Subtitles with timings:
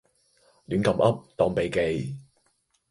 [0.67, 2.15] 亂咁噏當秘笈